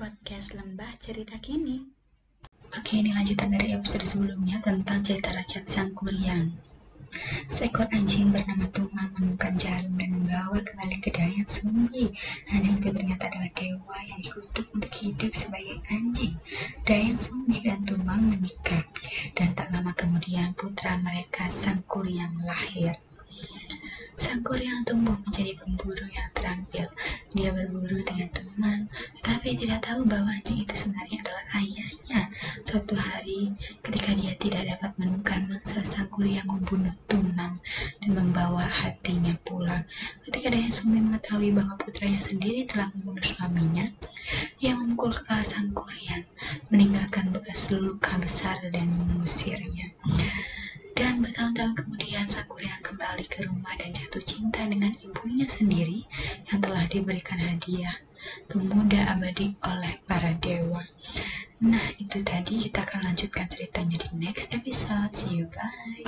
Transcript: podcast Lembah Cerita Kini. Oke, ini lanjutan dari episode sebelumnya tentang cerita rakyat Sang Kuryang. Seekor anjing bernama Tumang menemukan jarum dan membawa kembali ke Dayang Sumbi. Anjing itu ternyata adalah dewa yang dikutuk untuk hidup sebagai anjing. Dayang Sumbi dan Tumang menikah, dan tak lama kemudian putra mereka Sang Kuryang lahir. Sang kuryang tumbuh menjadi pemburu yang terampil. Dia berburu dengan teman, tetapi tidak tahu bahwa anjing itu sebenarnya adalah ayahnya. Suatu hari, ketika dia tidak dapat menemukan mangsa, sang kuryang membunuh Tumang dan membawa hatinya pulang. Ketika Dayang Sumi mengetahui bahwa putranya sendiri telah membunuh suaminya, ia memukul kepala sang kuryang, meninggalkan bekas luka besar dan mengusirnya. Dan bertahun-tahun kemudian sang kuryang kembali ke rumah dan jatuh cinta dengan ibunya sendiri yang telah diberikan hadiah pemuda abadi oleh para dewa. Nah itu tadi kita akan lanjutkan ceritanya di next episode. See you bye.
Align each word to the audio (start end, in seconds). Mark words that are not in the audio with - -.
podcast 0.00 0.56
Lembah 0.56 0.96
Cerita 0.96 1.36
Kini. 1.36 1.76
Oke, 2.72 3.04
ini 3.04 3.12
lanjutan 3.12 3.52
dari 3.52 3.76
episode 3.76 4.08
sebelumnya 4.08 4.56
tentang 4.64 5.04
cerita 5.04 5.28
rakyat 5.28 5.68
Sang 5.68 5.92
Kuryang. 5.92 6.56
Seekor 7.44 7.84
anjing 7.92 8.32
bernama 8.32 8.64
Tumang 8.72 9.12
menemukan 9.20 9.52
jarum 9.60 9.92
dan 10.00 10.08
membawa 10.16 10.56
kembali 10.64 11.04
ke 11.04 11.12
Dayang 11.12 11.44
Sumbi. 11.44 12.08
Anjing 12.48 12.80
itu 12.80 12.88
ternyata 12.88 13.28
adalah 13.28 13.52
dewa 13.52 13.98
yang 14.08 14.24
dikutuk 14.24 14.72
untuk 14.72 14.92
hidup 15.04 15.36
sebagai 15.36 15.84
anjing. 15.92 16.32
Dayang 16.88 17.20
Sumbi 17.20 17.60
dan 17.60 17.84
Tumang 17.84 18.24
menikah, 18.24 18.88
dan 19.36 19.52
tak 19.52 19.68
lama 19.68 19.92
kemudian 19.92 20.56
putra 20.56 20.96
mereka 20.96 21.52
Sang 21.52 21.84
Kuryang 21.84 22.40
lahir. 22.48 22.96
Sang 24.20 24.44
kuryang 24.44 24.84
tumbuh 24.84 25.16
menjadi 25.24 25.56
pemburu 25.56 26.04
yang 26.12 26.28
terampil. 26.36 26.89
Dia 27.30 27.54
berburu 27.54 28.02
dengan 28.02 28.26
teman, 28.34 28.90
tetapi 29.22 29.54
tidak 29.54 29.86
tahu 29.86 30.02
bahwa 30.02 30.34
anjing 30.34 30.66
itu 30.66 30.74
sebenarnya 30.74 31.22
adalah 31.22 31.44
ayahnya. 31.62 32.20
Suatu 32.66 32.98
hari, 32.98 33.54
ketika 33.86 34.10
dia 34.18 34.34
tidak 34.34 34.62
dapat 34.66 34.90
menemukan 34.98 35.40
mangsa, 35.46 35.78
sang 35.86 36.10
kuryang 36.10 36.50
membunuh 36.50 36.90
Tumang 37.06 37.62
dan 38.02 38.10
membawa 38.18 38.66
hatinya 38.66 39.34
pulang. 39.46 39.86
Ketika 40.26 40.50
Dayang 40.50 40.74
Sumi 40.74 40.98
mengetahui 40.98 41.54
bahwa 41.54 41.78
putranya 41.78 42.18
sendiri 42.18 42.66
telah 42.66 42.90
membunuh 42.98 43.22
suaminya, 43.22 43.86
ia 44.58 44.74
memukul 44.74 45.14
kepala 45.14 45.46
sang 45.46 45.70
kuryang, 45.70 46.26
meninggalkan 46.74 47.30
bekas 47.30 47.70
luka 47.70 48.18
besar 48.18 48.58
dan 48.74 48.90
mengusirnya. 48.98 49.94
Dan 50.98 51.24
bertahun-tahun 51.24 51.80
kemudian 51.80 52.28
sang 52.28 52.44
kuryang 52.44 52.82
kembali 52.84 53.24
ke 53.24 53.48
rumah 53.48 53.72
dan 53.80 53.88
jatuh 53.88 54.20
cinta 54.20 54.60
dengan 54.68 54.92
ibunya 55.00 55.48
sendiri 55.48 56.04
yang 56.48 56.60
telah 56.64 56.84
diberikan 56.88 57.36
hadiah 57.36 58.00
pemuda 58.48 59.16
abadi 59.16 59.56
oleh 59.64 60.00
para 60.08 60.32
dewa. 60.40 60.84
Nah 61.60 61.86
itu 62.00 62.24
tadi 62.24 62.56
kita 62.56 62.88
akan 62.88 63.12
lanjutkan 63.12 63.48
ceritanya 63.52 64.00
di 64.00 64.08
next 64.16 64.52
episode. 64.56 65.12
See 65.12 65.44
you 65.44 65.46
bye. 65.52 66.04